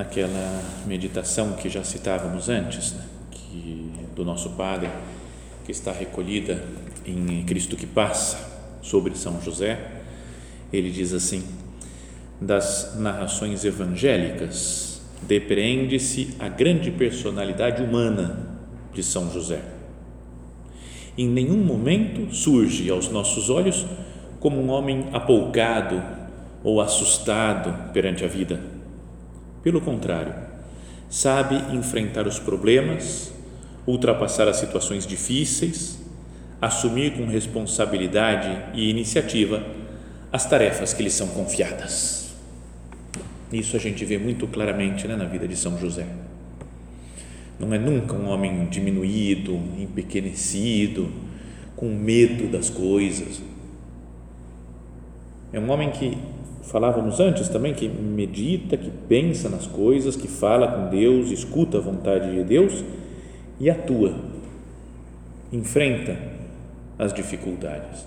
[0.00, 3.04] Naquela meditação que já citávamos antes, né?
[3.30, 4.88] que do nosso Padre,
[5.64, 6.64] que está recolhida
[7.04, 8.38] em Cristo que passa
[8.80, 9.78] sobre São José,
[10.72, 11.44] ele diz assim:
[12.40, 18.56] das narrações evangélicas depreende-se a grande personalidade humana
[18.94, 19.60] de São José.
[21.18, 23.84] Em nenhum momento surge aos nossos olhos
[24.38, 26.02] como um homem apoucado
[26.64, 28.79] ou assustado perante a vida
[29.62, 30.34] pelo contrário,
[31.08, 33.32] sabe enfrentar os problemas,
[33.86, 35.98] ultrapassar as situações difíceis,
[36.60, 39.64] assumir com responsabilidade e iniciativa
[40.32, 42.30] as tarefas que lhe são confiadas.
[43.52, 46.06] Isso a gente vê muito claramente né, na vida de São José.
[47.58, 51.10] Não é nunca um homem diminuído, empequenecido,
[51.74, 53.42] com medo das coisas.
[55.52, 56.16] É um homem que
[56.70, 61.80] falávamos antes também que medita, que pensa nas coisas, que fala com Deus, escuta a
[61.80, 62.84] vontade de Deus
[63.58, 64.14] e atua,
[65.52, 66.16] enfrenta
[66.96, 68.06] as dificuldades.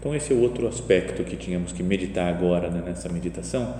[0.00, 3.74] Então esse é o outro aspecto que tínhamos que meditar agora né, nessa meditação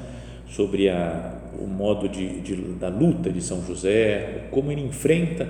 [0.46, 5.48] sobre a, o modo de, de, da luta de São José, como ele enfrenta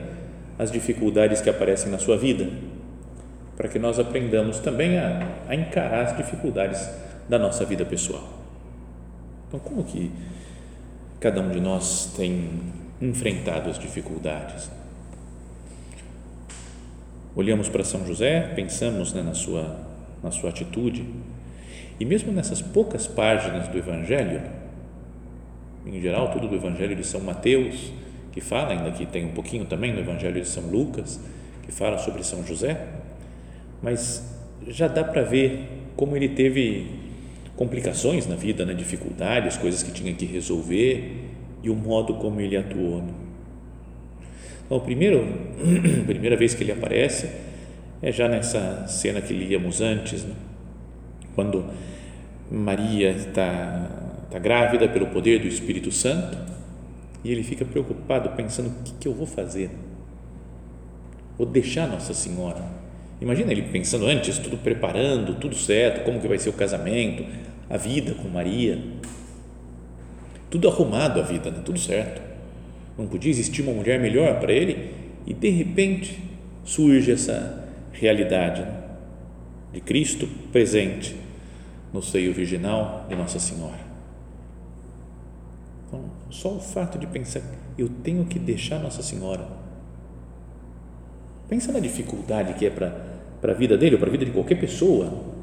[0.56, 2.48] as dificuldades que aparecem na sua vida,
[3.56, 8.24] para que nós aprendamos também a, a encarar as dificuldades da nossa vida pessoal.
[9.48, 10.10] Então, como que
[11.20, 12.50] cada um de nós tem
[13.00, 14.70] enfrentado as dificuldades?
[17.34, 19.78] Olhamos para São José, pensamos né, na, sua,
[20.22, 21.04] na sua atitude,
[22.00, 24.42] e mesmo nessas poucas páginas do Evangelho,
[25.84, 27.92] em geral, tudo do Evangelho de São Mateus,
[28.32, 31.20] que fala, ainda que tem um pouquinho também no Evangelho de São Lucas,
[31.62, 32.86] que fala sobre São José,
[33.82, 34.34] mas
[34.66, 37.05] já dá para ver como ele teve
[37.56, 41.24] complicações na vida, né, dificuldades, coisas que tinha que resolver
[41.62, 43.02] e o modo como ele atuou.
[43.02, 43.12] Né?
[44.64, 45.26] Então, a primeiro,
[46.06, 47.30] primeira vez que ele aparece
[48.02, 50.34] é já nessa cena que líamos antes, né?
[51.34, 51.64] quando
[52.50, 53.90] Maria está,
[54.24, 56.36] está grávida pelo poder do Espírito Santo
[57.24, 59.70] e ele fica preocupado pensando o que, que eu vou fazer
[61.36, 62.64] vou deixar Nossa Senhora
[63.20, 67.24] imagina ele pensando antes tudo preparando tudo certo como que vai ser o casamento
[67.68, 68.80] a vida com Maria,
[70.48, 71.60] tudo arrumado a vida, né?
[71.64, 72.22] tudo certo.
[72.96, 74.94] Não podia existir uma mulher melhor para ele
[75.26, 76.22] e de repente
[76.64, 78.82] surge essa realidade né?
[79.72, 81.16] de Cristo presente
[81.92, 83.86] no seio virginal de Nossa Senhora.
[85.86, 87.42] Então, só o fato de pensar,
[87.76, 89.46] eu tenho que deixar Nossa Senhora.
[91.48, 92.92] Pensa na dificuldade que é para
[93.42, 95.36] a vida dele ou para a vida de qualquer pessoa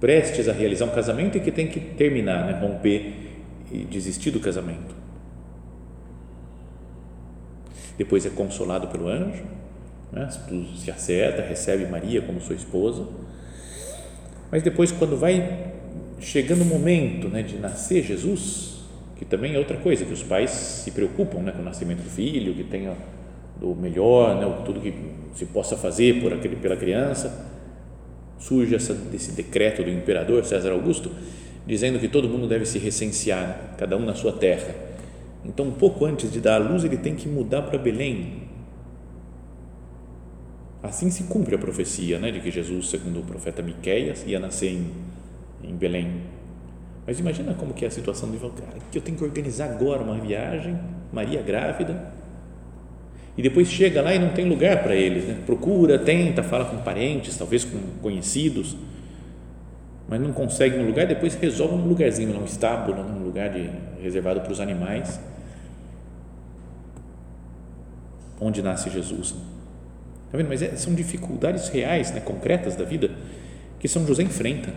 [0.00, 2.58] prestes a realizar um casamento e que tem que terminar, né?
[2.60, 3.14] romper
[3.72, 4.96] e desistir do casamento.
[7.96, 9.44] Depois é consolado pelo anjo,
[10.12, 10.28] né?
[10.76, 13.06] se acerta, recebe Maria como sua esposa.
[14.50, 15.72] Mas depois, quando vai
[16.20, 18.84] chegando o momento né, de nascer Jesus,
[19.16, 22.10] que também é outra coisa, que os pais se preocupam né, com o nascimento do
[22.10, 22.94] filho, que tenha
[23.60, 24.92] o melhor, né, tudo que
[25.34, 27.46] se possa fazer por aquele, pela criança
[28.38, 31.10] surge essa, esse decreto do imperador César Augusto
[31.66, 34.74] dizendo que todo mundo deve se recensear, cada um na sua terra.
[35.44, 38.48] Então, um pouco antes de dar a luz, ele tem que mudar para Belém.
[40.82, 44.72] Assim se cumpre a profecia né, de que Jesus, segundo o profeta Miqueias, ia nascer
[44.72, 44.90] em,
[45.62, 46.22] em Belém.
[47.06, 50.02] Mas imagina como que é a situação de cara, que eu tenho que organizar agora
[50.02, 50.78] uma viagem,
[51.12, 52.12] Maria grávida,
[53.38, 55.38] e depois chega lá e não tem lugar para eles, né?
[55.46, 58.76] procura, tenta, fala com parentes, talvez com conhecidos,
[60.08, 63.70] mas não consegue um lugar, depois resolve um lugarzinho, num estábulo, num lugar de,
[64.02, 65.20] reservado para os animais.
[68.40, 69.34] onde nasce Jesus.
[70.26, 70.48] Está vendo?
[70.48, 73.10] Mas é, são dificuldades reais, né, concretas da vida
[73.80, 74.72] que São José enfrenta.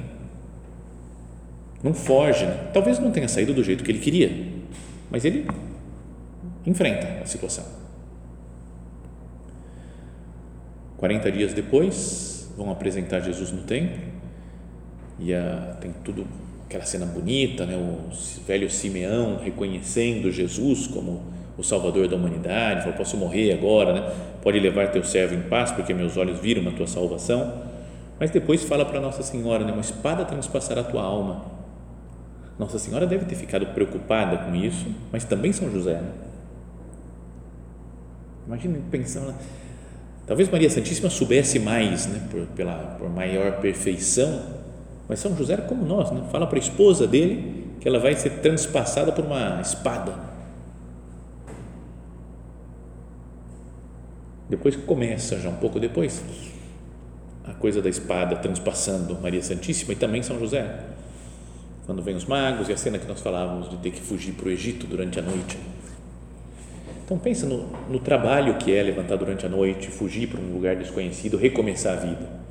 [1.83, 2.69] Não foge, né?
[2.73, 4.31] talvez não tenha saído do jeito que ele queria,
[5.09, 5.47] mas ele
[6.65, 7.65] enfrenta a situação.
[11.01, 13.97] 40 dias depois, vão apresentar Jesus no templo
[15.19, 16.27] e a, tem tudo
[16.67, 17.75] aquela cena bonita, né?
[17.75, 18.13] o
[18.45, 21.23] velho Simeão reconhecendo Jesus como
[21.57, 24.13] o Salvador da humanidade, falou, posso morrer agora, né?
[24.43, 27.51] pode levar teu servo em paz, porque meus olhos viram a tua salvação,
[28.19, 29.71] mas depois fala para Nossa Senhora, né?
[29.71, 31.45] uma espada transpassará a tua alma,
[32.59, 36.11] Nossa Senhora deve ter ficado preocupada com isso, mas também São José, né?
[38.45, 39.33] imagina pensando,
[40.25, 42.21] talvez Maria Santíssima soubesse mais, né?
[42.29, 44.41] por, pela, por maior perfeição,
[45.07, 46.23] mas São José era como nós, né?
[46.31, 50.13] fala para a esposa dele que ela vai ser transpassada por uma espada.
[54.47, 56.21] Depois começa, já um pouco depois,
[57.43, 60.79] a coisa da espada transpassando Maria Santíssima e também São José.
[61.85, 64.47] Quando vem os magos e a cena que nós falávamos de ter que fugir para
[64.47, 65.57] o Egito durante a noite.
[67.11, 70.77] Então pensa no, no trabalho que é levantar durante a noite, fugir para um lugar
[70.77, 72.41] desconhecido, recomeçar a vida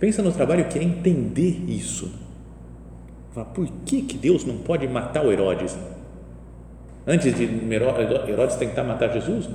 [0.00, 2.10] Pensa no trabalho que é entender isso.
[3.30, 5.78] Fala, por que, que Deus não pode matar o Herodes?
[7.06, 9.48] Antes de Herodes tentar matar Jesus,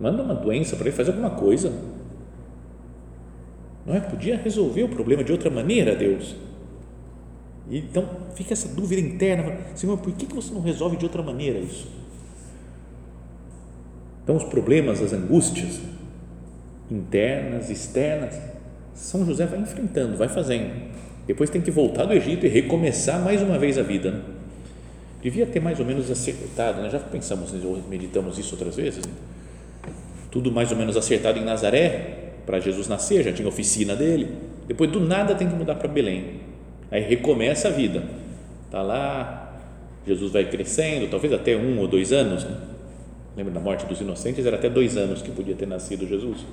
[0.00, 1.72] manda uma doença para ele, faz alguma coisa.
[3.86, 4.00] Não é?
[4.00, 6.34] Podia resolver o problema de outra maneira, Deus.
[7.70, 11.60] Então fica essa dúvida interna: Senhor, por que, que você não resolve de outra maneira
[11.60, 12.01] isso?
[14.22, 15.80] Então, os problemas, as angústias
[16.90, 18.38] internas, externas,
[18.94, 20.70] são José vai enfrentando, vai fazendo.
[21.26, 24.10] Depois tem que voltar do Egito e recomeçar mais uma vez a vida.
[24.10, 24.20] Né?
[25.22, 26.90] Devia ter mais ou menos acertado, né?
[26.90, 27.52] já pensamos,
[27.88, 29.04] meditamos isso outras vezes.
[29.06, 29.12] Né?
[30.30, 34.36] Tudo mais ou menos acertado em Nazaré, para Jesus nascer, já tinha oficina dele.
[34.66, 36.40] Depois do nada tem que mudar para Belém.
[36.90, 38.02] Aí recomeça a vida.
[38.66, 39.60] Está lá,
[40.06, 42.44] Jesus vai crescendo, talvez até um ou dois anos.
[42.44, 42.56] Né?
[43.36, 44.44] Lembra da morte dos inocentes?
[44.44, 46.44] Era até dois anos que podia ter nascido Jesus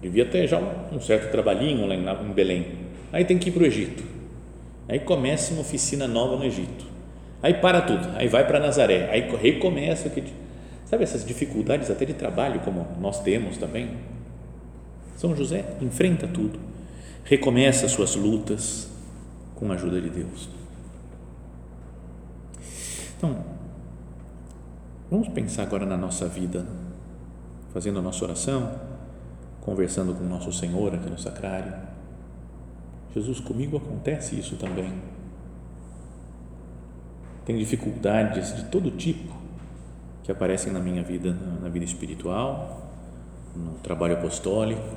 [0.00, 0.58] devia ter já
[0.92, 2.66] um, certo trabalhinho lá em, Belém.
[3.12, 4.04] Aí tem que ir para o Egito.
[4.88, 6.86] Aí começa uma oficina nova no Egito.
[7.42, 8.08] Aí para tudo.
[8.16, 9.08] Aí vai para Nazaré.
[9.10, 10.10] Aí recomeça.
[10.86, 13.90] Sabe essas dificuldades até de trabalho, como nós temos também?
[15.16, 16.58] São José enfrenta tudo.
[17.24, 18.88] Recomeça suas lutas
[19.54, 20.48] com a ajuda de Deus.
[23.16, 23.44] Então,
[25.10, 26.66] vamos pensar agora na nossa vida,
[27.72, 28.88] fazendo a nossa oração
[29.68, 31.74] conversando com nosso Senhor aqui no sacrário.
[33.14, 34.90] Jesus, comigo acontece isso também.
[37.44, 39.36] Tenho dificuldades de todo tipo
[40.22, 42.82] que aparecem na minha vida, na vida espiritual,
[43.54, 44.96] no trabalho apostólico,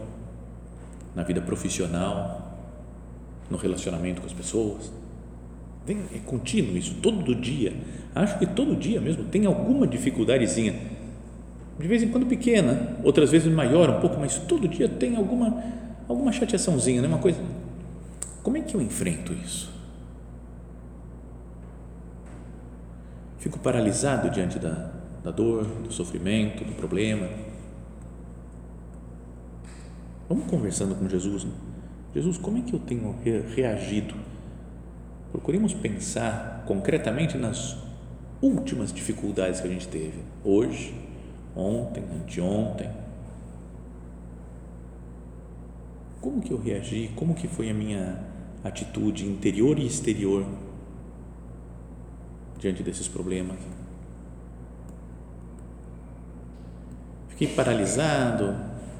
[1.14, 2.58] na vida profissional,
[3.50, 4.90] no relacionamento com as pessoas.
[5.88, 7.74] É contínuo isso, todo dia.
[8.14, 10.74] Acho que todo dia mesmo tem alguma dificuldadezinha
[11.82, 15.64] de vez em quando pequena, outras vezes maior um pouco, mas todo dia tem alguma
[16.08, 17.08] alguma chateaçãozinha, né?
[17.08, 17.40] uma coisa.
[18.44, 19.72] Como é que eu enfrento isso?
[23.40, 24.92] Fico paralisado diante da,
[25.24, 27.28] da dor, do sofrimento, do problema.
[30.28, 31.46] Vamos conversando com Jesus.
[31.46, 31.52] Né?
[32.14, 33.16] Jesus, como é que eu tenho
[33.56, 34.14] reagido?
[35.32, 37.78] Procuremos pensar concretamente nas
[38.42, 40.94] últimas dificuldades que a gente teve hoje
[41.56, 42.90] ontem, anteontem.
[46.20, 47.12] Como que eu reagi?
[47.16, 48.20] Como que foi a minha
[48.64, 50.46] atitude interior e exterior
[52.60, 53.58] diante desses problemas?
[57.30, 58.56] Fiquei paralisado,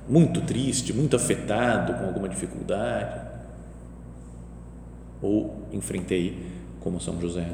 [0.10, 3.22] muito triste, muito afetado com alguma dificuldade?
[5.22, 6.38] Ou enfrentei
[6.80, 7.48] como São José?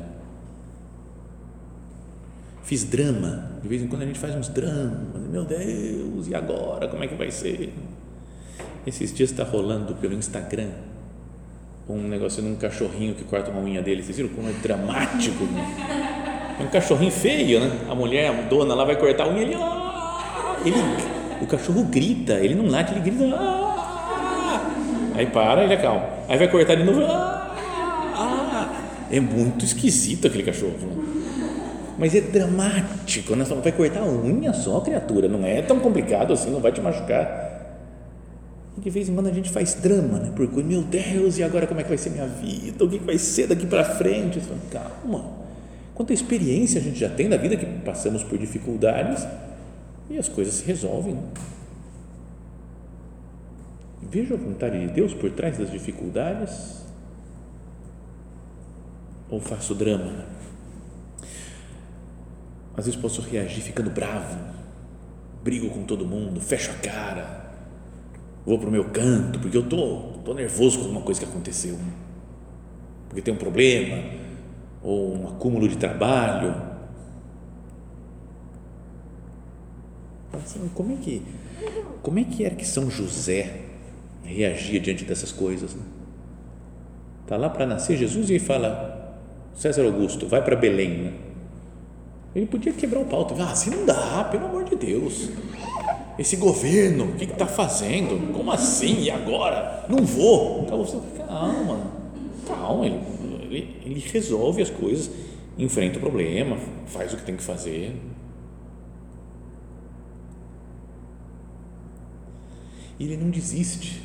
[2.64, 6.88] Fiz drama, de vez em quando a gente faz uns dramas, meu Deus, e agora?
[6.88, 7.74] Como é que vai ser?
[8.86, 10.72] Esses dias está rolando pelo Instagram
[11.90, 15.48] um negócio de um cachorrinho que corta uma unha dele, vocês viram como é dramático?
[16.60, 17.72] É um cachorrinho feio, né?
[17.90, 20.58] A mulher, a dona lá vai cortar a unha, ele, ah!
[20.66, 20.76] ele
[21.42, 24.70] o cachorro grita, ele não late, ele grita, ah!
[25.16, 27.47] aí para, ele acalma, aí vai cortar de novo, ah!
[29.12, 31.18] É muito esquisito aquele cachorro, né?
[31.98, 33.44] mas é dramático, né?
[33.46, 37.48] vai cortar a unha só, criatura, não é tão complicado assim, não vai te machucar.
[38.78, 40.32] E de vez em quando a gente faz drama, né?
[40.36, 42.86] Porque, meu Deus, e agora como é que vai ser minha vida?
[42.86, 44.40] O que vai ser daqui para frente?
[44.40, 45.26] Falo, Calma.
[45.96, 49.26] Quanta experiência a gente já tem na vida que passamos por dificuldades
[50.12, 51.16] e as coisas se resolvem.
[51.16, 51.24] Né?
[54.04, 56.86] Vejo a vontade de Deus por trás das dificuldades
[59.30, 60.26] ou faço drama?
[62.76, 64.38] Às vezes posso reagir ficando bravo,
[65.44, 67.52] brigo com todo mundo, fecho a cara,
[68.46, 71.78] vou para o meu canto, porque eu tô, tô nervoso com alguma coisa que aconteceu,
[73.10, 74.04] porque tem um problema
[74.84, 76.56] ou um acúmulo de trabalho.
[80.34, 81.24] Assim, como é que
[82.02, 83.66] como é que era que São José
[84.24, 85.76] reagia diante dessas coisas?
[85.76, 85.82] Né?
[87.26, 88.97] Tá lá para nascer Jesus e fala
[89.58, 90.90] César Augusto, vai para Belém.
[90.90, 91.14] Né?
[92.36, 93.28] Ele podia quebrar o pau.
[93.40, 95.30] Ah, assim não dá, pelo amor de Deus.
[96.18, 98.32] Esse governo, o que está fazendo?
[98.34, 99.02] Como assim?
[99.02, 99.84] E agora?
[99.90, 100.66] Não vou.
[101.28, 101.92] Calma,
[102.48, 102.86] calma.
[102.86, 103.02] Ele,
[103.42, 105.10] ele, ele resolve as coisas,
[105.58, 107.96] enfrenta o problema, faz o que tem que fazer.
[113.00, 114.04] E ele não desiste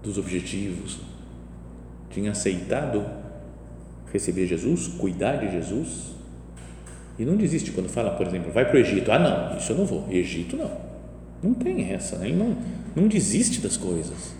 [0.00, 1.00] dos objetivos.
[2.10, 3.21] Tinha aceitado
[4.12, 6.12] receber Jesus, cuidar de Jesus,
[7.18, 9.12] e não desiste quando fala, por exemplo, vai para o Egito.
[9.12, 10.06] Ah, não, isso eu não vou.
[10.10, 10.70] Egito não.
[11.42, 12.28] Não tem essa, né?
[12.28, 12.56] ele não,
[12.94, 14.34] não desiste das coisas.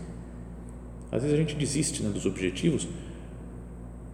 [1.10, 2.86] Às vezes a gente desiste né, dos objetivos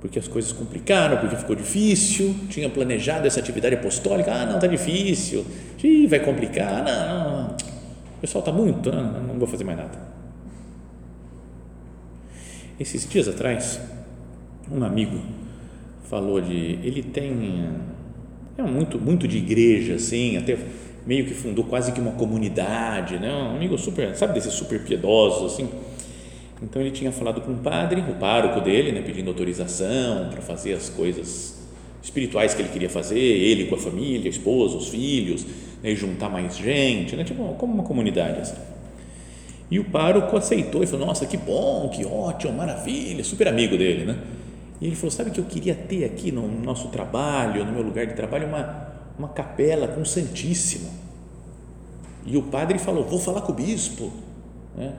[0.01, 4.67] porque as coisas complicaram, porque ficou difícil, tinha planejado essa atividade apostólica, ah, não, está
[4.67, 5.45] difícil,
[5.83, 7.57] Ih, vai complicar, não, não,
[8.17, 9.99] o pessoal está muito, não, não vou fazer mais nada.
[12.79, 13.81] Esses dias atrás,
[14.71, 15.21] um amigo
[16.09, 16.79] falou de.
[16.83, 17.69] Ele tem.
[18.57, 20.59] É muito, muito de igreja, assim, até
[21.07, 23.33] meio que fundou quase que uma comunidade, né?
[23.33, 25.69] Um amigo super, sabe, desses super piedosos, assim.
[26.61, 30.73] Então ele tinha falado com o padre, o pároco dele, né, pedindo autorização para fazer
[30.73, 31.57] as coisas
[32.03, 35.47] espirituais que ele queria fazer, ele com a família, a esposa, os filhos,
[35.83, 38.57] né, juntar mais gente, né, tipo como uma comunidade assim.
[39.71, 44.05] E o pároco aceitou e falou: Nossa, que bom, que ótimo, maravilha, super amigo dele,
[44.05, 44.17] né?
[44.81, 48.07] E ele falou: Sabe que eu queria ter aqui no nosso trabalho, no meu lugar
[48.07, 50.91] de trabalho, uma, uma capela com o Santíssimo.
[52.25, 54.13] E o padre falou: Vou falar com o bispo.
[54.77, 54.95] Né?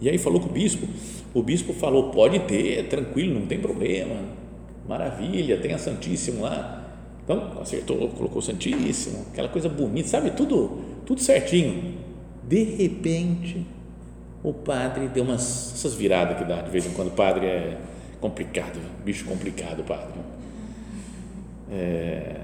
[0.00, 0.86] E aí falou com o bispo.
[1.34, 4.14] O bispo falou: Pode ter, tranquilo, não tem problema.
[4.88, 6.84] Maravilha, tem a Santíssimo lá.
[7.24, 10.30] Então, acertou, colocou o Santíssimo, aquela coisa bonita, sabe?
[10.30, 11.94] Tudo, tudo certinho.
[12.44, 13.66] De repente,
[14.44, 17.08] o padre deu umas essas viradas que dá de vez em quando.
[17.08, 17.78] O padre é
[18.20, 20.20] complicado, bicho complicado, padre.
[21.70, 22.36] É,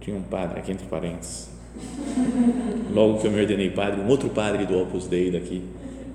[0.00, 1.48] tinha um padre aqui entre parênteses.
[2.92, 5.62] Logo que eu me ordenei padre, um outro padre do Opus Dei daqui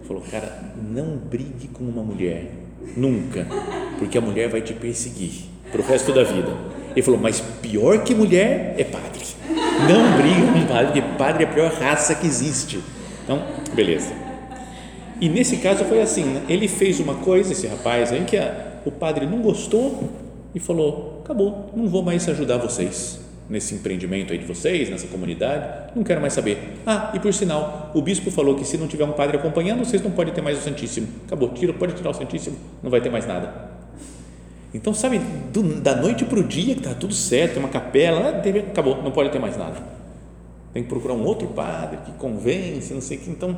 [0.06, 2.52] falou: Cara, não brigue com uma mulher,
[2.96, 3.48] nunca,
[3.98, 6.52] porque a mulher vai te perseguir para o resto da vida.
[6.92, 9.26] Ele falou: Mas pior que mulher é padre.
[9.88, 12.80] Não brigue com padre, porque padre é a pior raça que existe.
[13.24, 13.42] Então,
[13.74, 14.25] beleza.
[15.20, 16.42] E nesse caso foi assim, né?
[16.50, 20.10] ele fez uma coisa, esse rapaz aí, que a, o padre não gostou
[20.54, 23.20] e falou: acabou, não vou mais ajudar vocês
[23.50, 26.58] nesse empreendimento aí de vocês, nessa comunidade, não quero mais saber.
[26.86, 30.02] Ah, e por sinal, o bispo falou que se não tiver um padre acompanhando, vocês
[30.02, 31.08] não podem ter mais o Santíssimo.
[31.26, 33.76] Acabou, tira, pode tirar o Santíssimo, não vai ter mais nada.
[34.74, 35.22] Então, sabe,
[35.54, 39.02] do, da noite para o dia, que está tudo certo, tem uma capela, ah, acabou,
[39.02, 39.82] não pode ter mais nada.
[40.74, 43.30] Tem que procurar um outro padre que convence, não sei o que.
[43.30, 43.58] Então,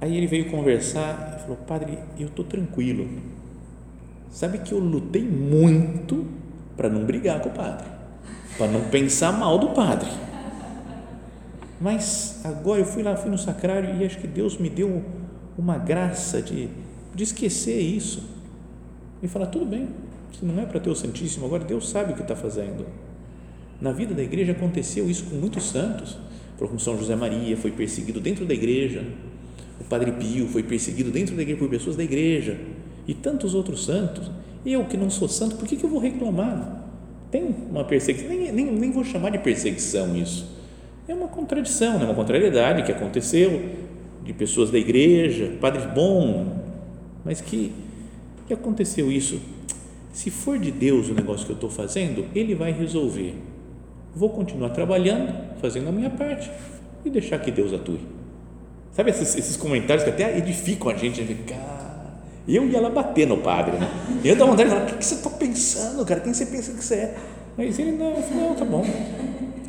[0.00, 3.08] Aí ele veio conversar e falou: Padre, eu estou tranquilo.
[4.30, 6.26] Sabe que eu lutei muito
[6.76, 7.86] para não brigar com o padre,
[8.58, 10.10] para não pensar mal do padre.
[11.80, 15.02] Mas agora eu fui lá, fui no sacrário e acho que Deus me deu
[15.56, 16.68] uma graça de,
[17.14, 18.22] de esquecer isso
[19.22, 19.88] e falar: tudo bem,
[20.38, 22.86] se não é para ter o Santíssimo, agora Deus sabe o que está fazendo.
[23.80, 26.18] Na vida da igreja aconteceu isso com muitos santos.
[26.58, 29.04] Com São José Maria foi perseguido dentro da igreja
[29.80, 32.58] o Padre Pio foi perseguido dentro da igreja por pessoas da igreja
[33.06, 34.30] e tantos outros santos.
[34.64, 36.84] Eu que não sou santo, por que, que eu vou reclamar?
[37.30, 40.56] Tem uma perseguição, nem, nem, nem vou chamar de perseguição isso.
[41.06, 42.04] É uma contradição, né?
[42.04, 43.62] uma contrariedade que aconteceu
[44.24, 46.48] de pessoas da igreja, padres bons,
[47.24, 47.72] mas que,
[48.46, 49.40] que aconteceu isso.
[50.12, 53.34] Se for de Deus o negócio que eu estou fazendo, Ele vai resolver.
[54.14, 56.50] Vou continuar trabalhando, fazendo a minha parte
[57.04, 58.00] e deixar que Deus atue.
[58.96, 62.14] Sabe esses, esses comentários que até edificam a gente, a gente cara,
[62.48, 63.86] eu ia lá bater no padre, né?
[64.24, 66.20] Eu dava vontade de falar, o que, você está pensando, cara?
[66.20, 67.18] Quem você pensa que você é?
[67.58, 68.82] Mas ele não, não, tá bom.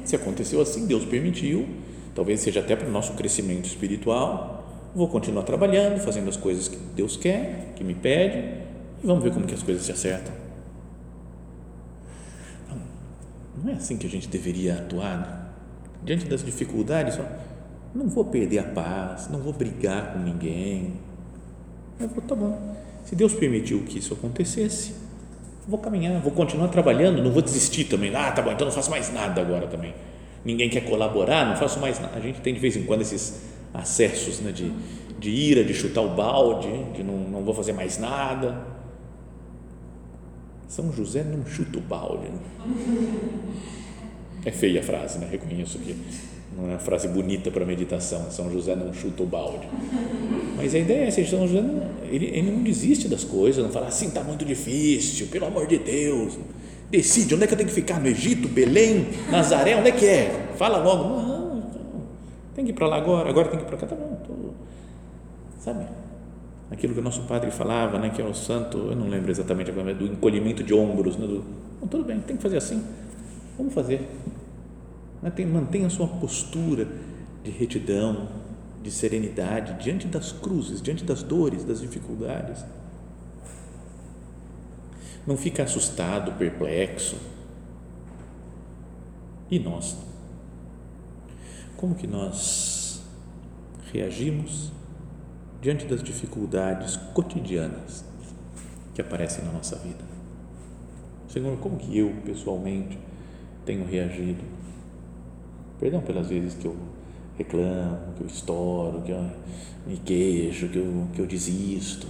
[0.05, 1.67] Se aconteceu assim, Deus permitiu,
[2.15, 4.63] talvez seja até para o nosso crescimento espiritual.
[4.96, 8.38] Vou continuar trabalhando, fazendo as coisas que Deus quer, que me pede,
[9.03, 10.34] e vamos ver como que as coisas se acertam.
[12.69, 12.77] Não,
[13.65, 15.17] não é assim que a gente deveria atuar.
[15.17, 15.48] Né?
[16.03, 17.19] diante das dificuldades,
[17.94, 20.94] não vou perder a paz, não vou brigar com ninguém.
[22.00, 22.75] Eu vou, tá bom.
[23.06, 24.94] Se Deus permitiu que isso acontecesse,
[25.67, 28.15] vou caminhar, vou continuar trabalhando, não vou desistir também.
[28.15, 29.94] Ah, tá bom, então não faço mais nada agora também.
[30.46, 32.17] Ninguém quer colaborar, não faço mais nada.
[32.17, 33.41] A gente tem de vez em quando esses
[33.74, 34.72] acessos né, de,
[35.20, 38.65] de ira, de chutar o balde, de não, não vou fazer mais nada.
[40.67, 42.27] São José não chuta o balde.
[42.27, 42.39] Né?
[44.46, 45.27] É feia a frase, né?
[45.29, 45.94] reconheço que
[46.56, 48.32] não é uma frase bonita para meditação.
[48.32, 49.68] São José não chuta o balde.
[50.56, 53.72] Mas a ideia é essa: São José não, ele, ele não desiste das coisas, não
[53.72, 56.38] fala assim, está muito difícil, pelo amor de Deus.
[56.89, 58.00] Decide onde é que eu tenho que ficar?
[58.00, 60.54] No Egito, Belém, Nazaré, onde é que é?
[60.56, 61.04] Fala logo.
[61.04, 61.58] Não, não
[62.56, 63.88] tem que ir para lá agora, agora tem que ir para cá.
[63.88, 64.34] Tá bom, tô,
[65.60, 65.86] sabe?
[66.72, 69.70] Aquilo que o nosso padre falava, né, que é o santo, eu não lembro exatamente
[69.70, 71.18] agora, do encolhimento de ombros.
[71.18, 71.44] Né, do,
[71.80, 72.84] não, tudo bem, tem que fazer assim.
[73.58, 74.08] Vamos fazer?
[75.22, 76.88] Mantenha a sua postura
[77.44, 78.28] de retidão,
[78.84, 82.64] de serenidade diante das cruzes, diante das dores, das dificuldades.
[85.26, 87.18] Não fica assustado, perplexo.
[89.50, 89.98] E nós?
[91.76, 93.02] Como que nós
[93.92, 94.72] reagimos
[95.62, 98.06] diante das dificuldades cotidianas
[98.94, 100.04] que aparecem na nossa vida?
[101.28, 102.98] Senhor, como que eu pessoalmente
[103.66, 104.44] tenho reagido
[105.79, 106.75] Perdão pelas vezes que eu
[107.38, 109.29] reclamo, que eu estouro, que eu
[109.86, 112.07] me queixo, que eu, que eu desisto.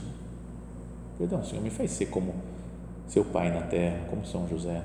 [1.18, 2.34] Perdão, Senhor, me faz ser como
[3.08, 4.82] seu pai na terra, como São José.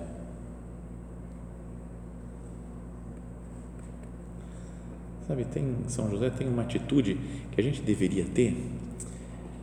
[5.29, 7.19] Sabe, tem, São José tem uma atitude
[7.53, 8.57] que a gente deveria ter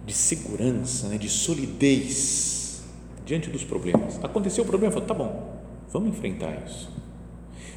[0.05, 2.83] de segurança, né, de solidez
[3.25, 4.23] diante dos problemas.
[4.23, 5.59] Aconteceu o problema, falou, tá bom,
[5.91, 6.98] vamos enfrentar isso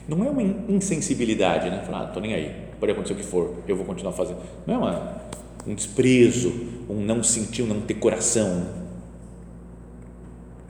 [0.09, 1.83] não é uma insensibilidade, né?
[1.85, 4.39] Falar, ah, tô nem aí, pode acontecer o que for, eu vou continuar fazendo.
[4.67, 5.23] Não é uma,
[5.67, 6.53] um desprezo,
[6.89, 8.67] um não sentir, um não ter coração.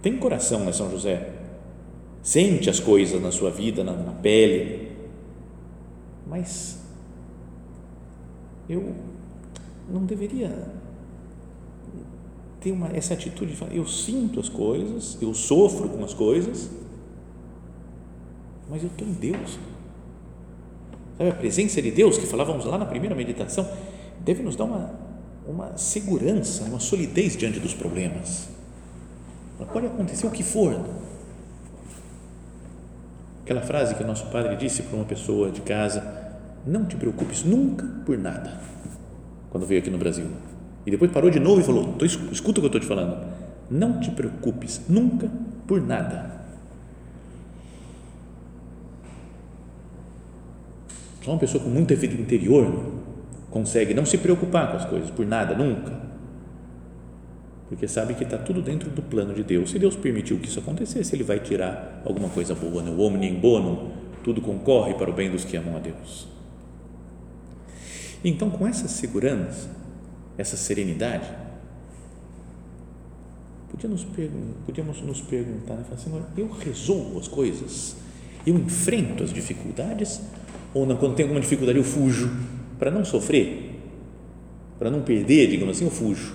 [0.03, 1.31] Tem coração, né, São José?
[2.23, 4.93] Sente as coisas na sua vida, na, na pele,
[6.27, 6.81] mas
[8.69, 8.95] eu
[9.89, 10.51] não deveria
[12.61, 16.71] ter uma, essa atitude de falar, eu sinto as coisas, eu sofro com as coisas,
[18.69, 19.59] mas eu estou em Deus.
[21.19, 23.69] Sabe, a presença de Deus, que falávamos lá na primeira meditação,
[24.21, 24.95] deve nos dar uma,
[25.47, 28.49] uma segurança, uma solidez diante dos problemas.
[29.73, 30.81] Pode acontecer o que for.
[33.45, 36.33] Aquela frase que o nosso padre disse para uma pessoa de casa:
[36.67, 38.61] Não te preocupes nunca por nada,
[39.51, 40.27] quando veio aqui no Brasil.
[40.85, 41.97] E depois parou de novo e falou:
[42.33, 43.25] Escuta o que eu estou te falando.
[43.71, 45.31] Não te preocupes nunca
[45.67, 46.32] por nada
[51.25, 52.93] Só uma pessoa com muita vida interior
[53.51, 56.01] consegue não se preocupar com as coisas por nada, nunca.
[57.69, 59.71] Porque sabe que está tudo dentro do plano de Deus.
[59.71, 62.83] Se Deus permitiu que isso acontecesse, Ele vai tirar alguma coisa boa.
[62.83, 62.91] Né?
[62.91, 66.27] O homem em bono, tudo concorre para o bem dos que amam a Deus.
[68.25, 69.69] Então, com essa segurança,
[70.37, 71.29] essa serenidade,
[73.71, 74.07] podíamos,
[74.65, 75.85] podíamos nos perguntar, né?
[75.97, 77.97] Senhor, eu resolvo as coisas,
[78.47, 80.21] eu enfrento as dificuldades
[80.75, 82.31] ou quando tem alguma dificuldade eu fujo
[82.79, 83.79] para não sofrer,
[84.79, 86.35] para não perder, digamos assim, eu fujo.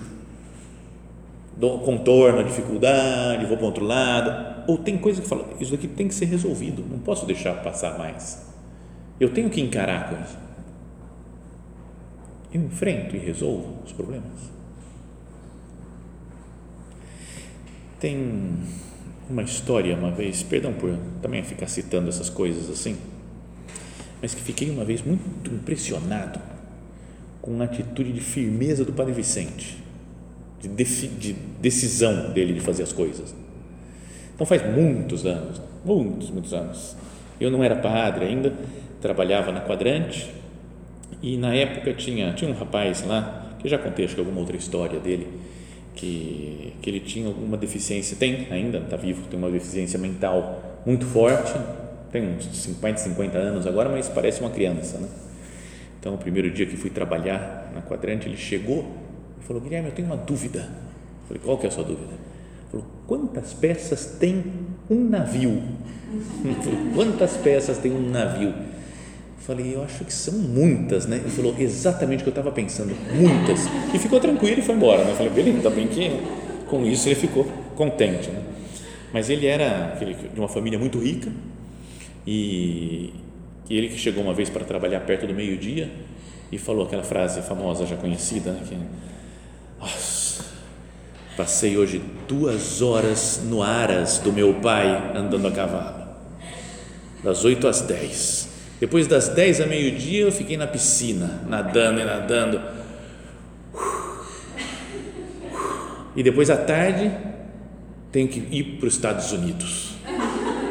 [1.56, 4.64] Dou, contorno a dificuldade, vou para outro lado.
[4.68, 7.98] Ou tem coisa que fala, isso aqui tem que ser resolvido, não posso deixar passar
[7.98, 8.46] mais.
[9.18, 10.38] Eu tenho que encarar a coisa.
[12.54, 14.32] Eu enfrento e resolvo os problemas.
[17.98, 18.56] Tem
[19.28, 22.96] uma história uma vez, perdão por também ficar citando essas coisas assim,
[24.20, 26.40] mas que fiquei uma vez muito impressionado
[27.40, 29.78] com a atitude de firmeza do Padre Vicente,
[30.60, 33.34] de, de decisão dele de fazer as coisas.
[34.34, 36.96] Então faz muitos anos, muitos, muitos anos.
[37.40, 38.52] Eu não era padre ainda,
[39.00, 40.32] trabalhava na Quadrante
[41.22, 44.56] e na época tinha, tinha um rapaz lá, que já contei acho que alguma outra
[44.56, 45.26] história dele,
[45.94, 51.04] que, que ele tinha alguma deficiência, tem ainda, está vivo, tem uma deficiência mental muito
[51.06, 51.52] forte,
[52.10, 55.08] tem uns 50, 50 anos agora, mas parece uma criança, né?
[56.00, 58.86] Então, o primeiro dia que fui trabalhar na quadrante, ele chegou
[59.40, 60.60] e falou: Guilherme, eu tenho uma dúvida.
[60.60, 62.12] Eu falei: Qual que é a sua dúvida?
[62.12, 64.44] Ele falou: Quantas peças tem
[64.88, 65.62] um navio?
[66.42, 66.56] Falei,
[66.94, 68.50] Quantas peças tem um navio?
[68.50, 68.54] Eu
[69.40, 71.16] falei: Eu acho que são muitas, né?
[71.16, 73.66] Ele falou: Exatamente o que eu estava pensando, muitas.
[73.92, 75.04] E ficou tranquilo e foi embora.
[75.04, 75.10] Né?
[75.10, 76.10] Eu falei: Beleza, ainda bem que
[76.68, 77.44] com isso ele ficou
[77.74, 78.40] contente, né?
[79.12, 79.98] Mas ele era
[80.32, 81.30] de uma família muito rica
[82.30, 83.14] e,
[83.70, 85.90] ele que chegou uma vez para trabalhar perto do meio-dia
[86.52, 88.76] e falou aquela frase famosa, já conhecida, né, que
[89.80, 90.44] Nossa,
[91.38, 96.06] passei hoje duas horas no aras do meu pai andando a cavalo,
[97.24, 98.50] das oito às dez.
[98.78, 102.60] Depois das dez a meio-dia eu fiquei na piscina, nadando e nadando.
[106.14, 107.10] E depois à tarde
[108.12, 109.94] tenho que ir para os Estados Unidos.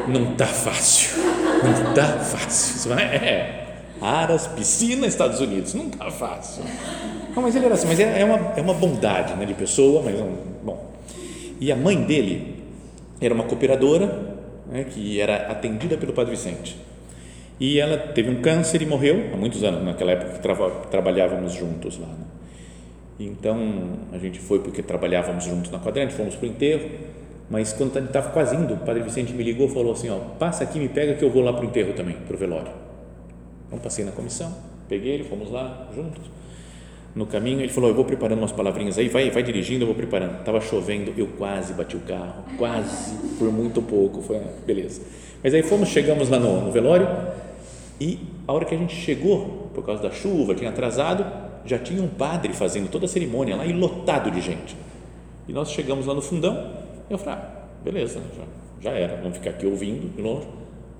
[0.06, 1.27] Não tá fácil,
[1.62, 2.78] não tá fácil.
[2.78, 3.68] Você vai, é,
[4.00, 5.74] Aras, piscina, Estados Unidos.
[5.74, 6.62] Não está fácil.
[7.34, 10.02] Não, mas ele era assim, mas é, é, uma, é uma bondade né, de pessoa,
[10.02, 10.92] mas um, bom.
[11.60, 12.62] E a mãe dele
[13.20, 14.36] era uma cooperadora
[14.70, 16.76] né, que era atendida pelo Padre Vicente.
[17.60, 20.54] E ela teve um câncer e morreu há muitos anos, naquela época que tra
[20.90, 22.06] trabalhávamos juntos lá.
[22.06, 22.24] Né?
[23.18, 23.58] Então
[24.12, 26.88] a gente foi porque trabalhávamos juntos na quadrante, fomos para o enterro.
[27.50, 30.64] Mas quando estava quase indo, o Padre Vicente me ligou e falou assim: ó, passa
[30.64, 32.72] aqui, me pega que eu vou lá para o enterro também, para o velório.
[33.66, 34.54] Então passei na comissão,
[34.88, 36.22] peguei ele, fomos lá juntos.
[37.14, 39.96] No caminho ele falou: Eu vou preparando umas palavrinhas aí, vai, vai dirigindo, eu vou
[39.96, 40.40] preparando.
[40.40, 45.00] Estava chovendo, eu quase bati o carro, quase, por muito pouco, foi beleza.
[45.42, 47.08] Mas aí fomos, chegamos lá no, no velório
[48.00, 51.24] e a hora que a gente chegou, por causa da chuva, tinha atrasado,
[51.64, 54.76] já tinha um padre fazendo toda a cerimônia lá e lotado de gente.
[55.48, 56.72] E nós chegamos lá no fundão,
[57.10, 57.48] eu falei: ah,
[57.84, 60.46] beleza, já, já era, vamos ficar aqui ouvindo de longe.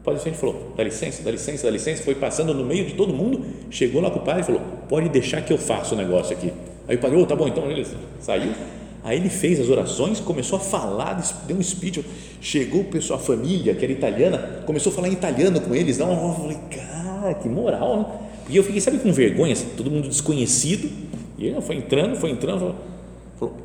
[0.01, 2.03] O padre Vicente falou: dá licença, dá licença, dá licença.
[2.03, 5.09] Foi passando no meio de todo mundo, chegou lá com o padre e falou: pode
[5.09, 6.53] deixar que eu faça o negócio aqui.
[6.87, 7.87] Aí o padre, oh, tá bom, então ele
[8.21, 8.53] saiu.
[9.05, 11.15] Aí ele fez as orações, começou a falar,
[11.47, 12.05] deu um speech.
[12.41, 15.99] Chegou o pessoal, a família, que era italiana, começou a falar em italiano com eles.
[15.99, 18.07] Não, eu falei, cara, que moral, né?
[18.49, 20.91] E eu fiquei, sabe, com vergonha, assim, todo mundo desconhecido.
[21.37, 22.77] E ele foi entrando, foi entrando, falou,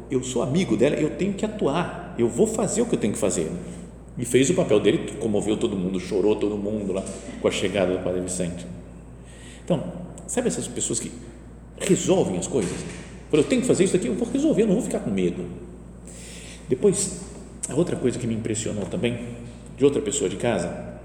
[0.10, 3.14] eu sou amigo dela, eu tenho que atuar, eu vou fazer o que eu tenho
[3.14, 3.50] que fazer.
[4.18, 7.04] E fez o papel dele, comoveu todo mundo, chorou todo mundo lá
[7.42, 8.66] com a chegada do Padre Vicente.
[9.66, 9.84] Então,
[10.28, 11.12] sabe essas pessoas que
[11.80, 12.74] resolvem as coisas?
[13.32, 15.44] Eu tenho que fazer isso aqui, eu vou resolver, eu não vou ficar com medo.
[16.70, 17.22] Depois,
[17.68, 19.18] a outra coisa que me impressionou também,
[19.76, 21.00] de outra pessoa de casa,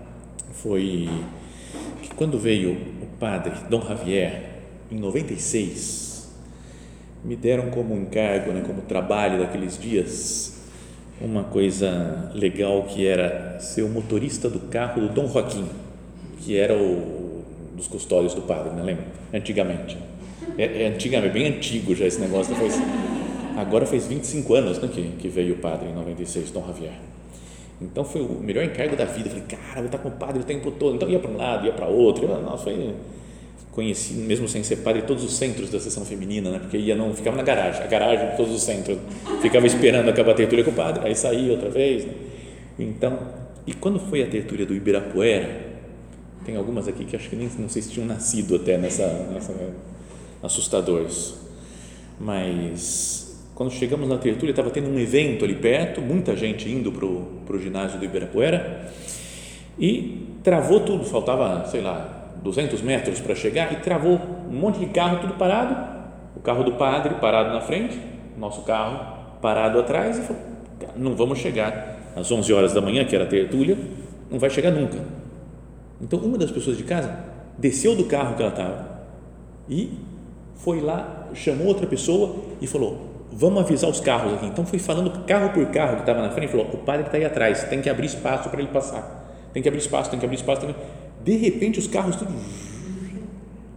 [0.52, 1.08] foi
[2.02, 6.07] que quando veio o padre Dom Javier, em 96,
[7.24, 10.60] me deram como encargo, né, como trabalho daqueles dias,
[11.20, 15.66] uma coisa legal que era ser o motorista do carro do Dom Joaquim,
[16.40, 17.28] que era o
[17.78, 18.82] dos custódios do padre, né?
[18.82, 19.06] lembra?
[19.32, 19.96] Antigamente.
[20.58, 22.52] É, é antigamente, bem antigo já esse negócio.
[22.52, 22.74] Depois,
[23.56, 26.92] agora faz 25 anos né, que, que veio o padre, em 96, Dom Javier.
[27.80, 29.30] Então foi o melhor encargo da vida.
[29.30, 30.96] falei, cara, vou estar com o padre o tempo todo.
[30.96, 32.26] Então ia para um lado, ia para outro.
[32.26, 32.94] Nossa, foi
[33.78, 36.58] conheci, mesmo sem ser padre, todos os centros da sessão feminina, né?
[36.58, 38.98] porque ia não ficava na garagem, a garagem de todos os centros,
[39.40, 42.04] ficava esperando acabar a tertúlia com o padre, aí saía outra vez.
[42.04, 42.12] Né?
[42.76, 43.16] Então,
[43.64, 45.48] e quando foi a tertúlia do Ibirapuera,
[46.44, 49.54] tem algumas aqui que acho que nem não sei se tinham nascido até nessa, nessa
[50.42, 51.36] assustadores,
[52.18, 57.06] mas quando chegamos na tertúlia estava tendo um evento ali perto, muita gente indo para
[57.54, 58.92] o ginásio do Ibirapuera
[59.78, 64.86] e travou tudo, faltava, sei lá, 200 metros para chegar e travou um monte de
[64.86, 65.76] carro tudo parado,
[66.36, 67.98] o carro do padre parado na frente,
[68.36, 70.42] nosso carro parado atrás e falou,
[70.96, 73.76] não vamos chegar às 11 horas da manhã, que era a tertúlia,
[74.30, 74.98] não vai chegar nunca.
[76.00, 77.18] Então, uma das pessoas de casa
[77.56, 78.98] desceu do carro que ela estava
[79.68, 79.98] e
[80.56, 82.98] foi lá, chamou outra pessoa e falou,
[83.32, 84.46] vamos avisar os carros aqui.
[84.46, 87.24] Então, foi falando carro por carro que estava na frente, falou, o padre está aí
[87.24, 89.18] atrás, tem que abrir espaço para ele passar.
[89.52, 90.60] Tem que abrir espaço, tem que abrir espaço.
[90.60, 90.80] Tem que...
[91.28, 92.32] De repente, os carros tudo.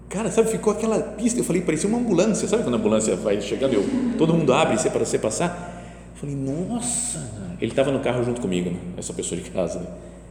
[0.07, 1.37] Cara, sabe, ficou aquela pista.
[1.37, 2.47] Eu falei, parecia uma ambulância.
[2.47, 3.73] Sabe quando a ambulância vai chegando?
[3.73, 3.83] Eu,
[4.17, 5.83] todo mundo abre para você passar.
[6.13, 7.19] Eu falei, nossa.
[7.59, 8.77] Ele estava no carro junto comigo, né?
[8.97, 9.79] essa pessoa de casa.
[9.79, 9.87] Né?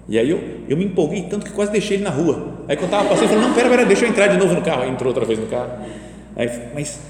[0.08, 2.64] E aí eu, eu me empolguei tanto que quase deixei ele na rua.
[2.66, 4.62] Aí quando estava passando, eu falei, não, pera, pera, deixa eu entrar de novo no
[4.62, 4.80] carro.
[4.80, 5.72] Aí entrou outra vez no carro.
[6.34, 7.00] Aí, mas,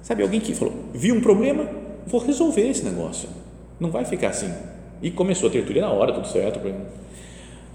[0.00, 1.68] sabe, alguém que falou, viu um problema,
[2.06, 3.28] vou resolver esse negócio.
[3.80, 4.52] Não vai ficar assim.
[5.02, 6.60] E começou a tertúlia na hora, tudo certo.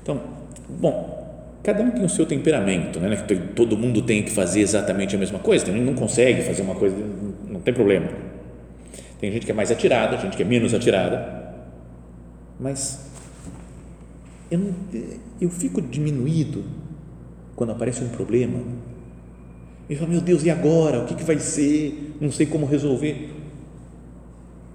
[0.02, 0.22] Então,
[0.70, 1.21] bom,
[1.64, 3.16] cada um tem o seu temperamento, né?
[3.56, 6.76] Todo mundo tem que fazer exatamente a mesma coisa, tem gente não consegue fazer uma
[6.76, 6.96] coisa,
[7.48, 8.10] não tem problema.
[9.20, 11.54] Tem gente que é mais atirada, gente que é menos atirada,
[12.60, 13.12] mas
[14.50, 14.76] eu, não,
[15.40, 16.64] eu fico diminuído
[17.56, 18.60] quando aparece um problema.
[19.88, 21.02] Eu falo, meu Deus, e agora?
[21.02, 22.16] O que, que vai ser?
[22.20, 23.30] Não sei como resolver.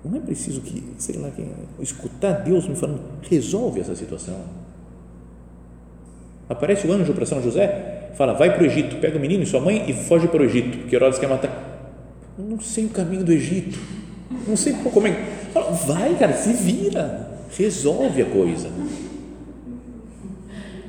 [0.04, 1.44] Não é preciso que, sei lá, que,
[1.80, 4.65] escutar Deus me falando, resolve essa situação
[6.48, 9.46] Aparece o anjo para São José, fala: vai para o Egito, pega o menino e
[9.46, 11.50] sua mãe e foge para o Egito, porque Herodes quer matar.
[12.38, 13.78] Eu não sei o caminho do Egito,
[14.46, 15.12] não sei como é.
[15.52, 18.70] Fala, vai, cara, se vira, resolve a coisa.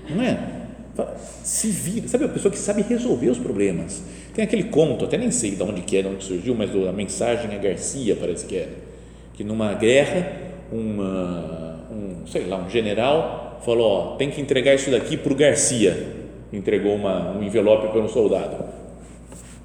[0.09, 0.57] Não é?
[1.43, 4.03] se vira, sabe a pessoa que sabe resolver os problemas.
[4.33, 6.91] Tem aquele conto, até nem sei de onde que é, de onde surgiu, mas a
[6.91, 8.69] mensagem a Garcia parece que é,
[9.33, 10.31] que numa guerra,
[10.71, 15.35] uma, um, sei lá, um general falou, ó, tem que entregar isso daqui para o
[15.35, 16.15] Garcia,
[16.51, 18.63] entregou uma, um envelope para um soldado.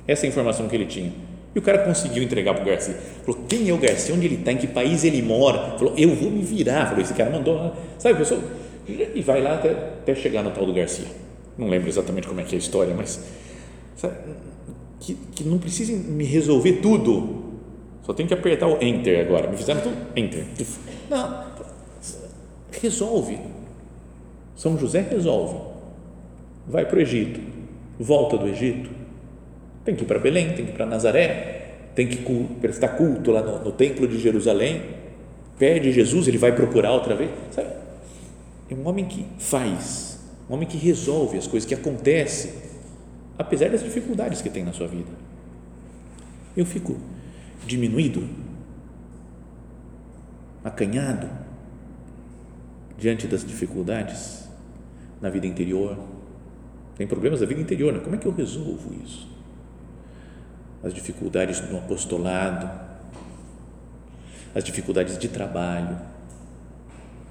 [0.07, 1.13] Essa é a informação que ele tinha.
[1.55, 2.95] E o cara conseguiu entregar para o Garcia.
[3.25, 4.15] Falou, quem é o Garcia?
[4.15, 4.53] Onde ele está?
[4.53, 5.77] Em que país ele mora?
[5.79, 6.87] Falou, eu vou me virar.
[6.87, 7.73] Falou, esse cara mandou.
[7.99, 8.41] Sabe, pessoal?
[8.89, 11.07] E vai lá até, até chegar no tal do Garcia.
[11.57, 13.23] Não lembro exatamente como é que é a história, mas
[13.97, 14.17] sabe,
[14.99, 17.43] que, que não precisa me resolver tudo.
[18.03, 19.49] Só tem que apertar o Enter agora.
[19.49, 19.97] Me fizeram tudo?
[20.17, 20.45] Enter.
[21.09, 21.45] Não,
[22.81, 23.39] resolve.
[24.57, 25.57] São José resolve.
[26.67, 27.41] Vai para o Egito.
[27.99, 28.91] Volta do Egito.
[29.85, 32.19] Tem que ir para Belém, tem que ir para Nazaré, tem que
[32.61, 34.83] prestar culto lá no, no templo de Jerusalém.
[35.59, 37.31] Perde Jesus, ele vai procurar outra vez.
[37.51, 37.69] Sabe?
[38.71, 42.55] É um homem que faz, um homem que resolve as coisas, que acontece,
[43.39, 45.11] apesar das dificuldades que tem na sua vida.
[46.57, 46.97] Eu fico
[47.67, 48.29] diminuído,
[50.65, 51.29] acanhado
[53.03, 54.49] diante das dificuldades
[55.21, 55.99] na vida interior.
[56.97, 57.99] Tem problemas da vida interior, né?
[57.99, 59.29] como é que eu resolvo isso?
[60.85, 62.71] As dificuldades no apostolado,
[64.55, 65.99] as dificuldades de trabalho,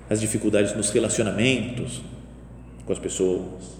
[0.10, 2.02] as dificuldades nos relacionamentos
[2.86, 3.78] com as pessoas,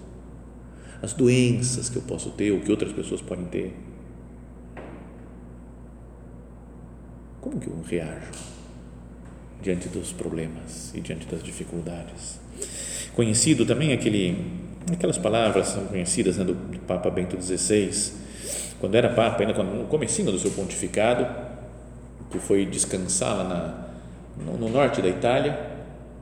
[1.02, 3.76] as doenças que eu posso ter ou que outras pessoas podem ter.
[7.38, 8.61] Como que eu reajo
[9.62, 12.40] diante dos problemas e diante das dificuldades?
[13.14, 14.36] Conhecido também aquele,
[14.92, 18.12] aquelas palavras são conhecidas né, do Papa Bento XVI,
[18.80, 21.26] quando era Papa, ainda no comecinho do seu pontificado,
[22.30, 25.58] que foi descansar lá na, no, no norte da Itália,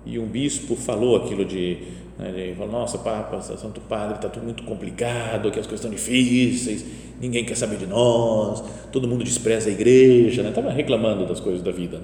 [0.04, 1.78] e um bispo falou aquilo de,
[2.18, 5.90] né, de falou, nossa, Papa, Santo Padre, está tudo muito complicado, aqui as coisas estão
[5.90, 6.84] difíceis,
[7.20, 10.74] ninguém quer saber de nós, todo mundo despreza a igreja, estava né?
[10.74, 12.00] reclamando das coisas da vida,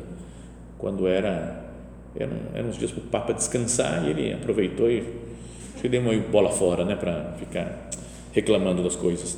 [0.86, 1.64] quando era,
[2.16, 6.00] eram, eram uns dias para o Papa descansar e ele aproveitou e acho que deu
[6.00, 7.90] uma bola fora, né, para ficar
[8.32, 9.36] reclamando das coisas.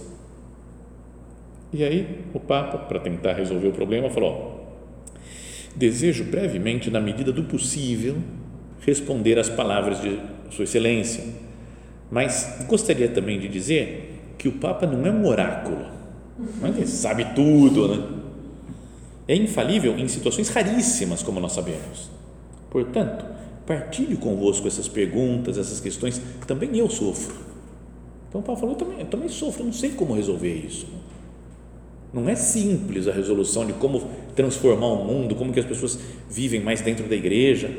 [1.72, 4.76] E aí o Papa, para tentar resolver o problema, falou,
[5.74, 8.18] desejo brevemente, na medida do possível,
[8.86, 11.24] responder às palavras de Sua Excelência.
[12.10, 15.86] Mas gostaria também de dizer que o Papa não é um oráculo,
[16.60, 18.17] não é que sabe tudo, né?
[19.28, 22.10] É infalível em situações raríssimas, como nós sabemos.
[22.70, 23.26] Portanto,
[23.66, 27.36] partilho convosco essas perguntas, essas questões, também eu sofro.
[28.28, 30.86] Então, o Papa falou, eu também, eu também sofro, eu não sei como resolver isso.
[32.12, 35.98] Não é simples a resolução de como transformar o mundo, como que as pessoas
[36.30, 37.70] vivem mais dentro da igreja.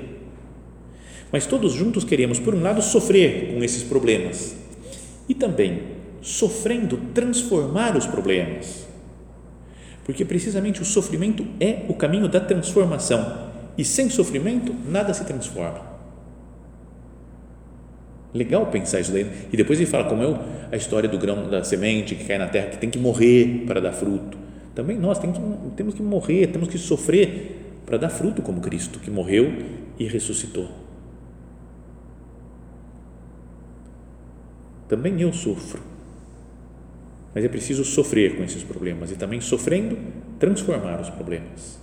[1.32, 4.56] Mas todos juntos queremos, por um lado, sofrer com esses problemas
[5.28, 5.82] e também,
[6.22, 8.89] sofrendo, transformar os problemas.
[10.10, 15.82] Porque precisamente o sofrimento é o caminho da transformação e sem sofrimento nada se transforma.
[18.34, 19.30] Legal pensar isso daí.
[19.54, 20.40] E depois ele fala como é
[20.72, 23.80] a história do grão da semente que cai na terra, que tem que morrer para
[23.80, 24.36] dar fruto.
[24.74, 25.44] Também nós temos que,
[25.76, 29.54] temos que morrer, temos que sofrer para dar fruto como Cristo, que morreu
[30.00, 30.70] e ressuscitou.
[34.88, 35.99] Também eu sofro.
[37.34, 39.98] Mas é preciso sofrer com esses problemas e também sofrendo
[40.40, 41.80] transformar os problemas.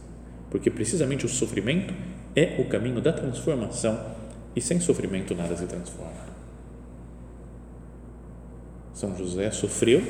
[0.51, 1.95] Porque precisamente o sofrimento
[2.35, 3.99] é o caminho da transformação
[4.55, 6.27] e sem sofrimento nada se transforma.
[8.93, 10.03] São José sofreu,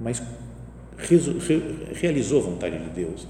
[0.00, 0.22] mas
[1.92, 3.26] realizou a vontade de Deus,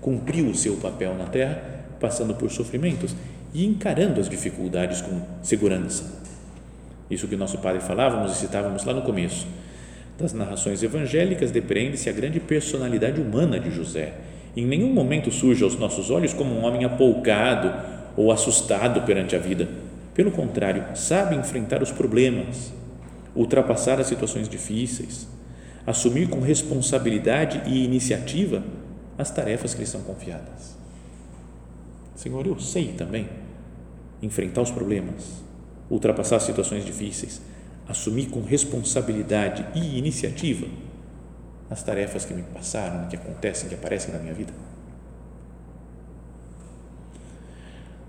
[0.00, 3.14] cumpriu o seu papel na terra, passando por sofrimentos
[3.54, 6.15] e encarando as dificuldades com segurança
[7.10, 9.46] isso que nosso padre falávamos e citávamos lá no começo.
[10.18, 14.14] Das narrações evangélicas depreende-se a grande personalidade humana de José.
[14.56, 17.72] Em nenhum momento surge aos nossos olhos como um homem apoucado
[18.16, 19.68] ou assustado perante a vida.
[20.14, 22.72] Pelo contrário, sabe enfrentar os problemas,
[23.34, 25.28] ultrapassar as situações difíceis,
[25.86, 28.62] assumir com responsabilidade e iniciativa
[29.18, 30.76] as tarefas que lhe são confiadas.
[32.14, 33.28] Senhor, eu sei também
[34.22, 35.44] enfrentar os problemas,
[35.90, 37.40] ultrapassar situações difíceis,
[37.88, 40.66] assumir com responsabilidade e iniciativa
[41.70, 44.52] as tarefas que me passaram, que acontecem, que aparecem na minha vida.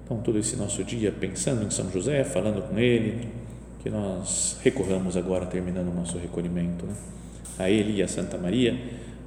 [0.03, 3.29] Então, todo esse nosso dia pensando em São José, falando com ele,
[3.83, 6.93] que nós recorramos agora, terminando o nosso recolhimento, né?
[7.59, 8.79] a ele e a Santa Maria,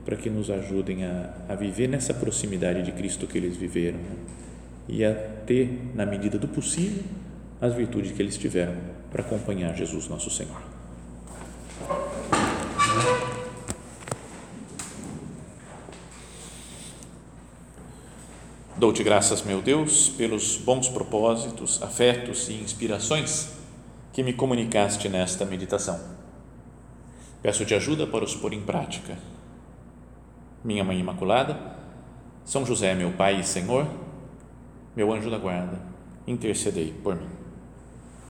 [0.05, 4.17] para que nos ajudem a, a viver nessa proximidade de Cristo que eles viveram né?
[4.89, 5.15] e a
[5.47, 7.03] ter, na medida do possível,
[7.61, 8.75] as virtudes que eles tiveram
[9.11, 10.61] para acompanhar Jesus nosso Senhor.
[18.77, 23.53] Dou-te graças, meu Deus, pelos bons propósitos, afetos e inspirações
[24.11, 26.01] que me comunicaste nesta meditação.
[27.43, 29.19] Peço-te ajuda para os pôr em prática.
[30.65, 31.59] Minha Mãe Imaculada,
[32.43, 33.87] São José, meu Pai e Senhor,
[34.97, 35.79] meu anjo da guarda,
[36.27, 37.40] intercedei por mim.